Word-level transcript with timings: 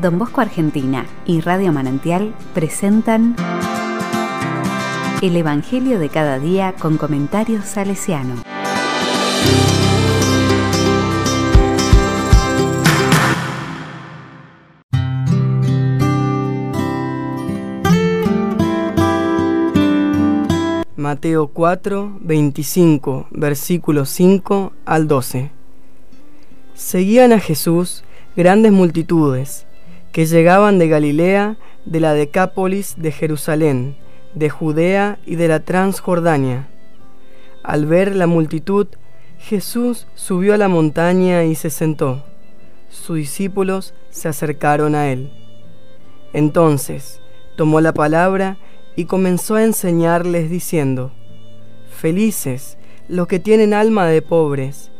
Don 0.00 0.16
Bosco 0.16 0.40
Argentina 0.40 1.06
y 1.26 1.40
Radio 1.40 1.72
Manantial 1.72 2.32
presentan 2.54 3.34
El 5.20 5.36
Evangelio 5.36 5.98
de 5.98 6.08
cada 6.08 6.38
día 6.38 6.74
con 6.78 6.98
comentarios 6.98 7.64
salesiano. 7.64 8.36
Mateo 20.94 21.48
4, 21.48 22.18
25, 22.20 23.26
versículos 23.32 24.10
5 24.10 24.72
al 24.84 25.08
12. 25.08 25.50
Seguían 26.74 27.32
a 27.32 27.40
Jesús 27.40 28.04
grandes 28.36 28.70
multitudes 28.70 29.67
que 30.18 30.26
llegaban 30.26 30.80
de 30.80 30.88
Galilea, 30.88 31.58
de 31.84 32.00
la 32.00 32.12
Decápolis, 32.12 32.96
de 32.98 33.12
Jerusalén, 33.12 33.94
de 34.34 34.50
Judea 34.50 35.20
y 35.24 35.36
de 35.36 35.46
la 35.46 35.60
Transjordania. 35.60 36.66
Al 37.62 37.86
ver 37.86 38.16
la 38.16 38.26
multitud, 38.26 38.88
Jesús 39.38 40.08
subió 40.16 40.54
a 40.54 40.56
la 40.56 40.66
montaña 40.66 41.44
y 41.44 41.54
se 41.54 41.70
sentó. 41.70 42.24
Sus 42.90 43.18
discípulos 43.18 43.94
se 44.10 44.26
acercaron 44.26 44.96
a 44.96 45.12
él. 45.12 45.30
Entonces 46.32 47.20
tomó 47.56 47.80
la 47.80 47.94
palabra 47.94 48.58
y 48.96 49.04
comenzó 49.04 49.54
a 49.54 49.62
enseñarles 49.62 50.50
diciendo, 50.50 51.12
Felices 51.96 52.76
los 53.06 53.28
que 53.28 53.38
tienen 53.38 53.72
alma 53.72 54.08
de 54.08 54.20
pobres, 54.20 54.90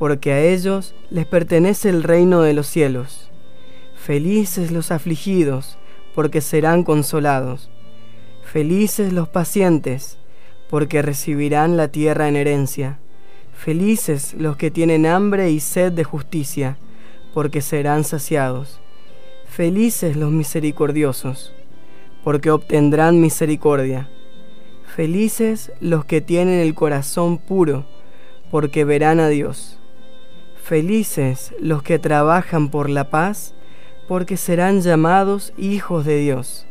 porque 0.00 0.32
a 0.32 0.40
ellos 0.40 0.96
les 1.10 1.26
pertenece 1.26 1.90
el 1.90 2.02
reino 2.02 2.42
de 2.42 2.54
los 2.54 2.66
cielos. 2.66 3.23
Felices 4.04 4.70
los 4.70 4.90
afligidos, 4.90 5.78
porque 6.14 6.42
serán 6.42 6.82
consolados. 6.82 7.70
Felices 8.42 9.14
los 9.14 9.30
pacientes, 9.30 10.18
porque 10.68 11.00
recibirán 11.00 11.78
la 11.78 11.88
tierra 11.88 12.28
en 12.28 12.36
herencia. 12.36 12.98
Felices 13.54 14.34
los 14.34 14.58
que 14.58 14.70
tienen 14.70 15.06
hambre 15.06 15.50
y 15.52 15.58
sed 15.58 15.90
de 15.90 16.04
justicia, 16.04 16.76
porque 17.32 17.62
serán 17.62 18.04
saciados. 18.04 18.78
Felices 19.46 20.18
los 20.18 20.30
misericordiosos, 20.30 21.54
porque 22.22 22.50
obtendrán 22.50 23.22
misericordia. 23.22 24.10
Felices 24.94 25.72
los 25.80 26.04
que 26.04 26.20
tienen 26.20 26.60
el 26.60 26.74
corazón 26.74 27.38
puro, 27.38 27.86
porque 28.50 28.84
verán 28.84 29.18
a 29.18 29.28
Dios. 29.28 29.78
Felices 30.62 31.54
los 31.58 31.82
que 31.82 31.98
trabajan 31.98 32.68
por 32.68 32.90
la 32.90 33.08
paz, 33.08 33.54
porque 34.08 34.36
serán 34.36 34.80
llamados 34.80 35.52
hijos 35.56 36.04
de 36.04 36.18
Dios. 36.18 36.66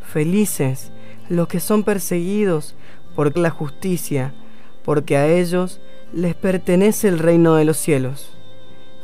Felices 0.00 0.92
los 1.28 1.48
que 1.48 1.60
son 1.60 1.82
perseguidos 1.82 2.74
por 3.14 3.36
la 3.36 3.50
justicia, 3.50 4.34
porque 4.84 5.16
a 5.16 5.26
ellos 5.26 5.80
les 6.12 6.34
pertenece 6.34 7.08
el 7.08 7.18
reino 7.18 7.56
de 7.56 7.64
los 7.64 7.76
cielos. 7.76 8.36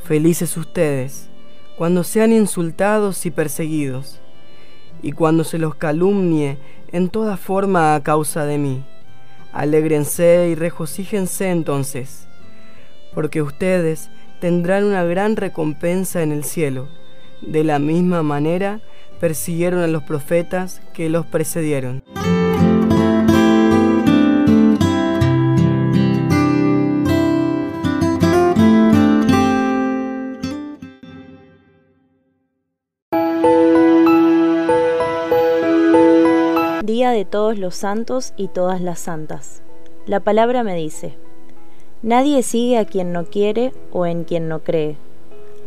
Felices 0.04 0.56
ustedes 0.56 1.28
cuando 1.76 2.04
sean 2.04 2.32
insultados 2.32 3.24
y 3.26 3.30
perseguidos 3.30 4.20
y 5.02 5.12
cuando 5.12 5.42
se 5.42 5.58
los 5.58 5.74
calumnie 5.74 6.58
en 6.92 7.08
toda 7.08 7.36
forma 7.36 7.94
a 7.94 8.02
causa 8.02 8.44
de 8.44 8.58
mí. 8.58 8.84
Alégrense 9.52 10.48
y 10.50 10.54
regocíjense 10.54 11.50
entonces, 11.50 12.26
porque 13.14 13.42
ustedes 13.42 14.10
tendrán 14.40 14.84
una 14.84 15.04
gran 15.04 15.36
recompensa 15.36 16.22
en 16.22 16.32
el 16.32 16.44
cielo. 16.44 16.88
De 17.42 17.64
la 17.64 17.78
misma 17.78 18.22
manera 18.22 18.80
persiguieron 19.20 19.80
a 19.80 19.86
los 19.86 20.02
profetas 20.04 20.80
que 20.94 21.08
los 21.08 21.26
precedieron. 21.26 22.02
Día 36.84 37.10
de 37.10 37.24
todos 37.24 37.58
los 37.58 37.74
santos 37.74 38.34
y 38.36 38.48
todas 38.48 38.80
las 38.80 38.98
santas. 38.98 39.62
La 40.06 40.20
palabra 40.20 40.64
me 40.64 40.74
dice, 40.74 41.16
Nadie 42.02 42.42
sigue 42.42 42.78
a 42.78 42.84
quien 42.84 43.12
no 43.12 43.24
quiere 43.26 43.72
o 43.92 44.06
en 44.06 44.24
quien 44.24 44.48
no 44.48 44.64
cree. 44.64 44.96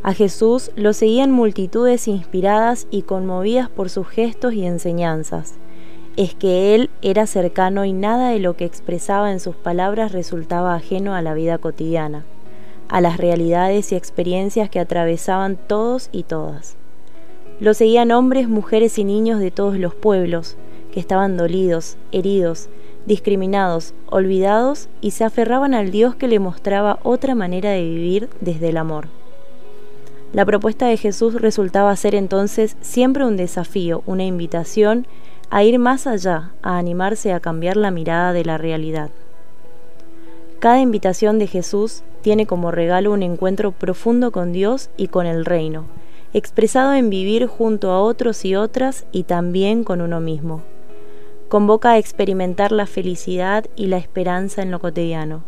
A 0.05 0.13
Jesús 0.13 0.69
lo 0.75 0.93
seguían 0.93 1.31
multitudes 1.31 2.07
inspiradas 2.07 2.85
y 2.91 3.01
conmovidas 3.01 3.69
por 3.69 3.89
sus 3.89 4.07
gestos 4.07 4.53
y 4.53 4.63
enseñanzas. 4.63 5.55
Es 6.15 6.35
que 6.35 6.75
Él 6.75 6.91
era 7.01 7.25
cercano 7.25 7.85
y 7.85 7.91
nada 7.91 8.29
de 8.29 8.37
lo 8.37 8.55
que 8.55 8.65
expresaba 8.65 9.31
en 9.31 9.39
sus 9.39 9.55
palabras 9.55 10.11
resultaba 10.11 10.75
ajeno 10.75 11.15
a 11.15 11.23
la 11.23 11.33
vida 11.33 11.57
cotidiana, 11.57 12.23
a 12.87 13.01
las 13.01 13.17
realidades 13.17 13.91
y 13.91 13.95
experiencias 13.95 14.69
que 14.69 14.79
atravesaban 14.79 15.55
todos 15.55 16.09
y 16.11 16.21
todas. 16.21 16.75
Lo 17.59 17.73
seguían 17.73 18.11
hombres, 18.11 18.47
mujeres 18.47 18.99
y 18.99 19.05
niños 19.05 19.39
de 19.39 19.49
todos 19.49 19.79
los 19.79 19.95
pueblos, 19.95 20.55
que 20.93 20.99
estaban 20.99 21.35
dolidos, 21.35 21.97
heridos, 22.11 22.69
discriminados, 23.07 23.95
olvidados 24.05 24.87
y 25.01 25.11
se 25.11 25.23
aferraban 25.23 25.73
al 25.73 25.89
Dios 25.89 26.13
que 26.13 26.27
le 26.27 26.37
mostraba 26.37 26.99
otra 27.01 27.33
manera 27.33 27.71
de 27.71 27.81
vivir 27.81 28.29
desde 28.39 28.69
el 28.69 28.77
amor. 28.77 29.07
La 30.35 30.43
propuesta 30.43 30.87
de 30.87 30.97
Jesús 30.97 31.35
resultaba 31.35 31.95
ser 31.95 32.13
entonces 32.13 32.75
siempre 32.81 33.23
un 33.23 33.37
desafío, 33.37 34.03
una 34.05 34.25
invitación 34.25 35.07
a 35.49 35.63
ir 35.63 35.79
más 35.79 36.07
allá, 36.07 36.51
a 36.61 36.77
animarse 36.77 37.31
a 37.31 37.39
cambiar 37.39 37.77
la 37.77 37.89
mirada 37.89 38.33
de 38.33 38.43
la 38.43 38.57
realidad. 38.57 39.11
Cada 40.59 40.81
invitación 40.81 41.39
de 41.39 41.47
Jesús 41.47 42.03
tiene 42.21 42.45
como 42.45 42.71
regalo 42.71 43.13
un 43.13 43.23
encuentro 43.23 43.71
profundo 43.71 44.33
con 44.33 44.51
Dios 44.51 44.89
y 44.97 45.07
con 45.07 45.25
el 45.25 45.45
reino, 45.45 45.85
expresado 46.33 46.93
en 46.93 47.09
vivir 47.09 47.45
junto 47.47 47.91
a 47.91 48.01
otros 48.01 48.43
y 48.43 48.57
otras 48.57 49.05
y 49.13 49.23
también 49.23 49.85
con 49.85 50.01
uno 50.01 50.19
mismo 50.19 50.63
convoca 51.47 51.91
a 51.91 51.97
experimentar 51.97 52.71
la 52.71 52.87
felicidad 52.87 53.65
y 53.75 53.85
la 53.85 53.97
esperanza 53.97 54.61
en 54.61 54.71
lo 54.71 54.79
cotidiano. 54.79 55.43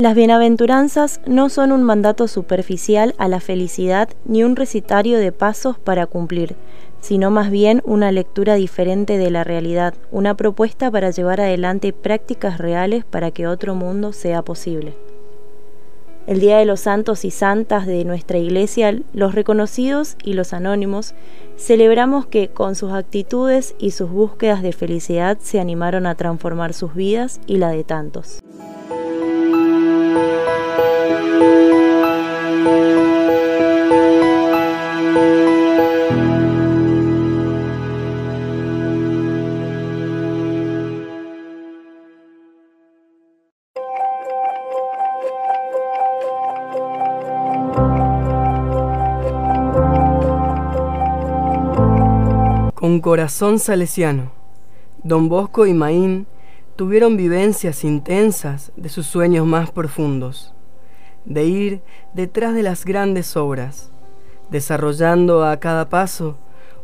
Las 0.00 0.14
bienaventuranzas 0.14 1.20
no 1.26 1.50
son 1.50 1.72
un 1.72 1.82
mandato 1.82 2.26
superficial 2.26 3.14
a 3.18 3.28
la 3.28 3.38
felicidad 3.38 4.08
ni 4.24 4.42
un 4.42 4.56
recitario 4.56 5.18
de 5.18 5.30
pasos 5.30 5.78
para 5.78 6.06
cumplir, 6.06 6.56
sino 7.02 7.30
más 7.30 7.50
bien 7.50 7.82
una 7.84 8.10
lectura 8.10 8.54
diferente 8.54 9.18
de 9.18 9.30
la 9.30 9.44
realidad, 9.44 9.92
una 10.10 10.38
propuesta 10.38 10.90
para 10.90 11.10
llevar 11.10 11.42
adelante 11.42 11.92
prácticas 11.92 12.56
reales 12.56 13.04
para 13.04 13.30
que 13.30 13.46
otro 13.46 13.74
mundo 13.74 14.14
sea 14.14 14.40
posible 14.40 14.94
el 16.30 16.38
Día 16.38 16.58
de 16.58 16.64
los 16.64 16.78
Santos 16.78 17.24
y 17.24 17.32
Santas 17.32 17.86
de 17.86 18.04
nuestra 18.04 18.38
Iglesia, 18.38 18.96
los 19.12 19.34
reconocidos 19.34 20.16
y 20.22 20.34
los 20.34 20.52
anónimos, 20.52 21.12
celebramos 21.56 22.24
que 22.24 22.46
con 22.46 22.76
sus 22.76 22.92
actitudes 22.92 23.74
y 23.80 23.90
sus 23.90 24.10
búsquedas 24.10 24.62
de 24.62 24.70
felicidad 24.70 25.38
se 25.40 25.58
animaron 25.58 26.06
a 26.06 26.14
transformar 26.14 26.72
sus 26.72 26.94
vidas 26.94 27.40
y 27.48 27.56
la 27.56 27.70
de 27.70 27.82
tantos. 27.82 28.38
Un 52.90 52.98
corazón 52.98 53.60
salesiano. 53.60 54.32
Don 55.04 55.28
Bosco 55.28 55.64
y 55.64 55.72
Maín 55.72 56.26
tuvieron 56.74 57.16
vivencias 57.16 57.84
intensas 57.84 58.72
de 58.74 58.88
sus 58.88 59.06
sueños 59.06 59.46
más 59.46 59.70
profundos, 59.70 60.54
de 61.24 61.44
ir 61.44 61.82
detrás 62.14 62.52
de 62.52 62.64
las 62.64 62.84
grandes 62.84 63.36
obras, 63.36 63.92
desarrollando 64.50 65.44
a 65.44 65.60
cada 65.60 65.88
paso 65.88 66.36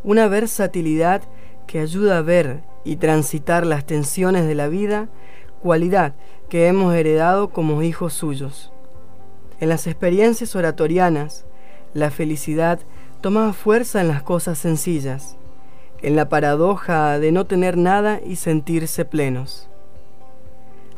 una 0.05 0.29
versatilidad 0.29 1.23
que 1.67 1.81
ayuda 1.81 2.19
a 2.19 2.23
ver 2.23 2.63
y 2.85 2.97
transitar 2.97 3.67
las 3.67 3.85
tensiones 3.85 4.47
de 4.47 4.55
la 4.55 4.69
vida, 4.69 5.09
cualidad 5.61 6.15
que 6.49 6.69
hemos 6.69 6.95
heredado 6.95 7.49
como 7.49 7.83
hijos 7.83 8.13
suyos. 8.13 8.71
En 9.59 9.69
las 9.69 9.89
experiencias 9.89 10.55
oratorianas, 10.55 11.47
la 11.95 12.13
felicidad 12.13 12.79
tomaba 13.21 13.53
fuerza 13.53 14.01
en 14.01 14.07
las 14.07 14.23
cosas 14.23 14.57
sencillas 14.57 15.37
en 16.03 16.17
la 16.17 16.29
paradoja 16.29 17.19
de 17.19 17.33
no 17.33 17.47
tener 17.47 17.77
nada 17.77 18.21
y 18.25 18.37
sentirse 18.37 19.05
plenos. 19.05 19.69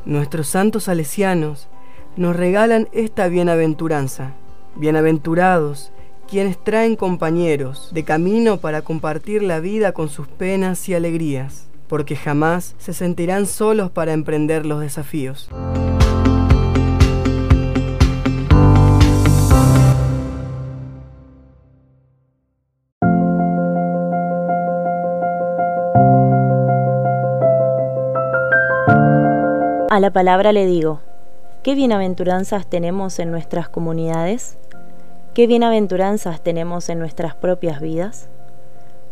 Nuestros 0.05 0.49
santos 0.49 0.85
salesianos 0.85 1.69
nos 2.17 2.37
regalan 2.37 2.89
esta 2.93 3.29
bienaventuranza. 3.29 4.33
Bienaventurados 4.77 5.93
quienes 6.29 6.63
traen 6.63 6.95
compañeros 6.95 7.91
de 7.93 8.05
camino 8.05 8.59
para 8.59 8.83
compartir 8.83 9.43
la 9.43 9.61
vida 9.61 9.93
con 9.93 10.09
sus 10.09 10.29
penas 10.29 10.89
y 10.89 10.95
alegrías, 10.95 11.69
porque 11.89 12.17
jamás 12.17 12.75
se 12.79 12.93
sentirán 12.93 13.47
solos 13.47 13.91
para 13.91 14.13
emprender 14.13 14.67
los 14.67 14.81
desafíos. 14.81 15.49
A 29.99 30.01
la 30.01 30.13
palabra 30.13 30.53
le 30.53 30.65
digo, 30.65 31.01
¿qué 31.65 31.75
bienaventuranzas 31.75 32.69
tenemos 32.69 33.19
en 33.19 33.33
nuestras 33.33 33.69
comunidades? 33.69 34.57
¿Qué 35.35 35.49
bienaventuranzas 35.49 36.41
tenemos 36.41 36.89
en 36.89 37.01
nuestras 37.01 37.35
propias 37.35 37.81
vidas? 37.81 38.29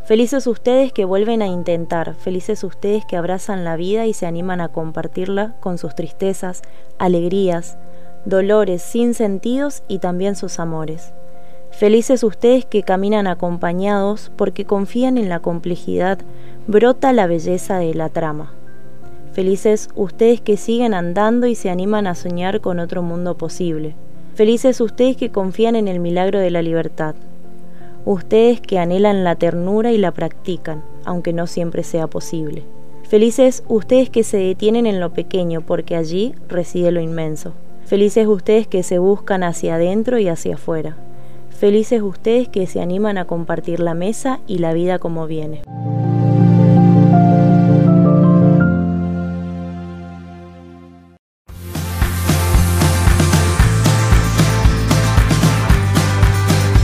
Felices 0.04 0.46
ustedes 0.46 0.92
que 0.92 1.04
vuelven 1.04 1.42
a 1.42 1.48
intentar, 1.48 2.14
felices 2.14 2.62
ustedes 2.62 3.04
que 3.04 3.16
abrazan 3.16 3.64
la 3.64 3.74
vida 3.74 4.06
y 4.06 4.12
se 4.12 4.26
animan 4.26 4.60
a 4.60 4.68
compartirla 4.68 5.56
con 5.58 5.76
sus 5.76 5.96
tristezas, 5.96 6.62
alegrías, 6.98 7.76
dolores, 8.24 8.80
sin 8.80 9.14
sentidos 9.14 9.82
y 9.88 9.98
también 9.98 10.36
sus 10.36 10.60
amores. 10.60 11.12
Felices 11.72 12.22
ustedes 12.22 12.64
que 12.64 12.84
caminan 12.84 13.26
acompañados 13.26 14.30
porque 14.36 14.66
confían 14.66 15.18
en 15.18 15.30
la 15.30 15.40
complejidad, 15.40 16.20
brota 16.68 17.12
la 17.12 17.26
belleza 17.26 17.78
de 17.78 17.92
la 17.92 18.08
trama. 18.08 18.52
Felices 19.36 19.90
ustedes 19.94 20.40
que 20.40 20.56
siguen 20.56 20.94
andando 20.94 21.46
y 21.46 21.54
se 21.54 21.68
animan 21.68 22.06
a 22.06 22.14
soñar 22.14 22.62
con 22.62 22.78
otro 22.78 23.02
mundo 23.02 23.36
posible. 23.36 23.94
Felices 24.34 24.80
ustedes 24.80 25.18
que 25.18 25.28
confían 25.28 25.76
en 25.76 25.88
el 25.88 26.00
milagro 26.00 26.38
de 26.38 26.50
la 26.50 26.62
libertad. 26.62 27.14
Ustedes 28.06 28.62
que 28.62 28.78
anhelan 28.78 29.24
la 29.24 29.34
ternura 29.34 29.92
y 29.92 29.98
la 29.98 30.12
practican, 30.12 30.82
aunque 31.04 31.34
no 31.34 31.46
siempre 31.46 31.82
sea 31.82 32.06
posible. 32.06 32.62
Felices 33.02 33.62
ustedes 33.68 34.08
que 34.08 34.24
se 34.24 34.38
detienen 34.38 34.86
en 34.86 35.00
lo 35.00 35.12
pequeño, 35.12 35.60
porque 35.60 35.96
allí 35.96 36.34
reside 36.48 36.90
lo 36.90 37.02
inmenso. 37.02 37.52
Felices 37.84 38.26
ustedes 38.26 38.66
que 38.66 38.82
se 38.82 38.98
buscan 38.98 39.42
hacia 39.42 39.74
adentro 39.74 40.18
y 40.18 40.28
hacia 40.28 40.54
afuera. 40.54 40.96
Felices 41.50 42.00
ustedes 42.00 42.48
que 42.48 42.66
se 42.66 42.80
animan 42.80 43.18
a 43.18 43.26
compartir 43.26 43.80
la 43.80 43.92
mesa 43.92 44.40
y 44.46 44.60
la 44.60 44.72
vida 44.72 44.98
como 44.98 45.26
viene. 45.26 45.60